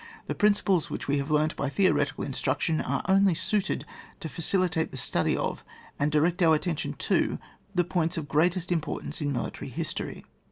The 0.25 0.33
principles 0.33 0.89
which 0.89 1.07
we 1.07 1.19
have 1.19 1.29
learnt 1.29 1.55
by 1.55 1.69
theoretical 1.69 2.23
instruction 2.23 2.81
are 2.81 3.03
only 3.07 3.35
suited 3.35 3.85
to 4.21 4.27
facilitate 4.29 4.89
the 4.89 4.97
study 4.97 5.35
120 5.35 5.37
ON 5.37 5.43
WAR. 5.43 5.51
of 5.91 6.01
and 6.01 6.11
direct 6.11 6.41
our 6.41 6.55
attention 6.55 6.93
to 6.93 7.37
the 7.75 7.83
points 7.83 8.17
of 8.17 8.27
greatest 8.27 8.71
importance 8.71 9.21
in 9.21 9.31
military 9.31 9.69
his 9.69 9.93
tory. 9.93 10.25